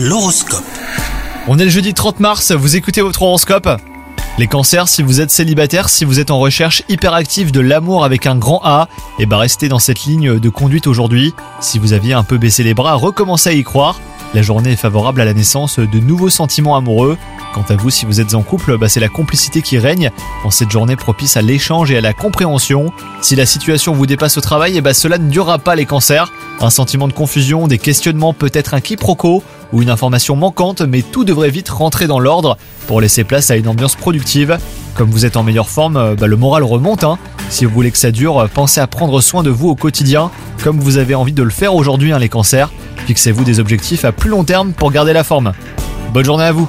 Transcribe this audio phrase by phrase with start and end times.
[0.00, 0.62] L'horoscope.
[1.48, 3.68] On est le jeudi 30 mars, vous écoutez votre horoscope?
[4.38, 8.24] Les cancers, si vous êtes célibataire, si vous êtes en recherche hyperactive de l'amour avec
[8.26, 8.86] un grand A,
[9.18, 11.34] et bah restez dans cette ligne de conduite aujourd'hui.
[11.58, 14.00] Si vous aviez un peu baissé les bras, recommencez à y croire.
[14.34, 17.18] La journée est favorable à la naissance de nouveaux sentiments amoureux.
[17.52, 20.12] Quant à vous, si vous êtes en couple, bah c'est la complicité qui règne
[20.44, 22.92] en cette journée propice à l'échange et à la compréhension.
[23.20, 26.30] Si la situation vous dépasse au travail, et bah cela ne durera pas les cancers.
[26.60, 29.42] Un sentiment de confusion, des questionnements, peut-être un quiproquo
[29.72, 32.56] ou une information manquante, mais tout devrait vite rentrer dans l'ordre
[32.86, 34.58] pour laisser place à une ambiance productive.
[34.94, 37.04] Comme vous êtes en meilleure forme, bah le moral remonte.
[37.04, 37.18] Hein.
[37.50, 40.30] Si vous voulez que ça dure, pensez à prendre soin de vous au quotidien,
[40.62, 42.70] comme vous avez envie de le faire aujourd'hui, hein, les cancers.
[43.06, 45.52] Fixez-vous des objectifs à plus long terme pour garder la forme.
[46.12, 46.68] Bonne journée à vous